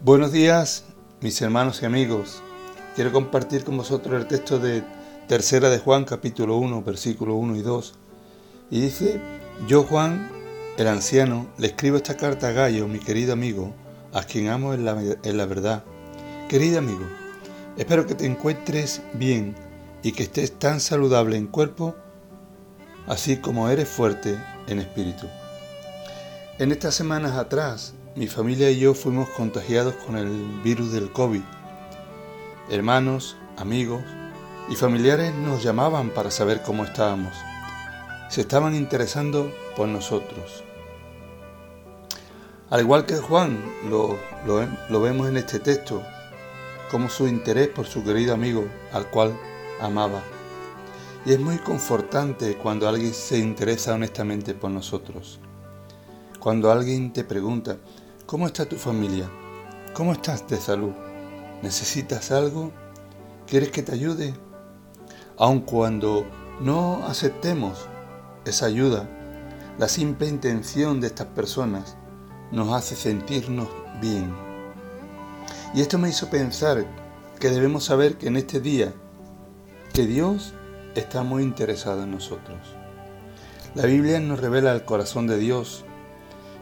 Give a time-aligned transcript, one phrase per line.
[0.00, 0.84] Buenos días,
[1.20, 2.40] mis hermanos y amigos.
[2.94, 4.84] Quiero compartir con vosotros el texto de
[5.26, 7.94] Tercera de Juan, capítulo 1, versículo 1 y 2.
[8.70, 9.20] Y dice,
[9.66, 10.30] yo Juan,
[10.76, 13.74] el anciano, le escribo esta carta a Gallo, mi querido amigo,
[14.12, 15.82] a quien amo en la, en la verdad.
[16.48, 17.04] Querido amigo,
[17.76, 19.56] espero que te encuentres bien
[20.04, 21.96] y que estés tan saludable en cuerpo,
[23.08, 24.38] así como eres fuerte
[24.68, 25.26] en espíritu.
[26.60, 30.28] En estas semanas atrás mi familia y yo fuimos contagiados con el
[30.64, 31.40] virus del COVID.
[32.68, 34.02] Hermanos, amigos
[34.68, 37.32] y familiares nos llamaban para saber cómo estábamos.
[38.28, 40.64] Se estaban interesando por nosotros.
[42.70, 43.56] Al igual que Juan,
[43.88, 44.18] lo,
[44.88, 46.02] lo, vemos en este texto,
[46.90, 49.32] como su interés por su querido amigo, al cual
[49.80, 50.24] amaba.
[51.24, 55.38] Y es muy confortante cuando alguien se interesa honestamente por nosotros.
[56.40, 57.78] Cuando alguien te pregunta,
[58.28, 59.26] ¿Cómo está tu familia?
[59.94, 60.92] ¿Cómo estás de salud?
[61.62, 62.72] ¿Necesitas algo?
[63.46, 64.34] ¿Quieres que te ayude?
[65.38, 66.26] Aun cuando
[66.60, 67.86] no aceptemos
[68.44, 69.08] esa ayuda,
[69.78, 71.96] la simple intención de estas personas
[72.52, 73.68] nos hace sentirnos
[73.98, 74.30] bien.
[75.72, 76.84] Y esto me hizo pensar
[77.40, 78.92] que debemos saber que en este día,
[79.94, 80.52] que Dios
[80.94, 82.58] está muy interesado en nosotros.
[83.74, 85.86] La Biblia nos revela el corazón de Dios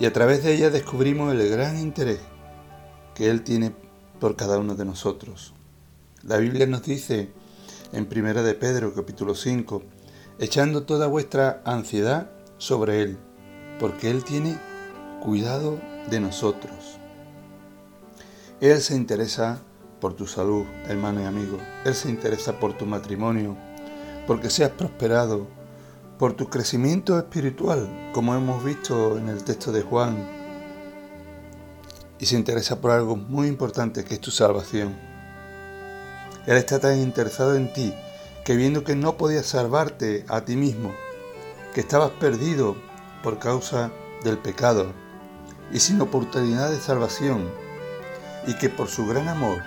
[0.00, 2.20] y a través de ella descubrimos el gran interés
[3.14, 3.72] que Él tiene
[4.18, 5.52] por cada uno de nosotros.
[6.22, 7.28] La Biblia nos dice
[7.92, 9.82] en 1 de Pedro capítulo 5,
[10.38, 13.18] echando toda vuestra ansiedad sobre Él,
[13.78, 14.58] porque Él tiene
[15.22, 15.78] cuidado
[16.08, 16.98] de nosotros.
[18.62, 19.60] Él se interesa
[20.00, 21.58] por tu salud, hermano y amigo.
[21.84, 23.54] Él se interesa por tu matrimonio,
[24.26, 25.46] porque seas prosperado,
[26.20, 30.28] por tu crecimiento espiritual, como hemos visto en el texto de Juan,
[32.18, 34.98] y se interesa por algo muy importante que es tu salvación.
[36.46, 37.94] Él está tan interesado en ti
[38.44, 40.92] que viendo que no podías salvarte a ti mismo,
[41.72, 42.76] que estabas perdido
[43.22, 43.90] por causa
[44.22, 44.92] del pecado
[45.72, 47.50] y sin oportunidad de salvación,
[48.46, 49.62] y que por su gran amor,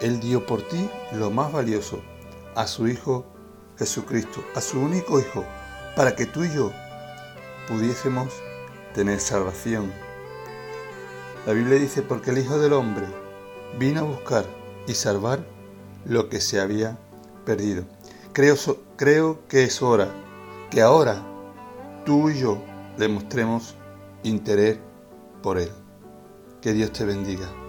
[0.00, 2.00] Él dio por ti lo más valioso,
[2.54, 3.26] a su Hijo
[3.78, 5.44] Jesucristo, a su único Hijo,
[5.96, 6.72] para que tú y yo
[7.68, 8.28] pudiésemos
[8.94, 9.92] tener salvación.
[11.46, 13.06] La Biblia dice, porque el Hijo del Hombre
[13.78, 14.44] vino a buscar
[14.86, 15.44] y salvar
[16.04, 16.98] lo que se había
[17.44, 17.84] perdido.
[18.32, 18.56] Creo,
[18.96, 20.08] creo que es hora
[20.70, 21.22] que ahora
[22.04, 22.58] tú y yo
[22.96, 23.74] le mostremos
[24.22, 24.78] interés
[25.42, 25.70] por Él.
[26.60, 27.61] Que Dios te bendiga.